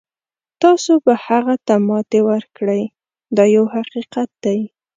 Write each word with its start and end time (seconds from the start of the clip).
تاسو 0.61 0.91
به 1.05 1.13
هغه 1.25 1.55
ته 1.65 1.73
ماتې 1.87 2.19
ورکړئ 2.29 2.83
دا 3.37 3.43
یو 3.55 3.65
حقیقت 3.75 4.29
دی. 4.43 4.59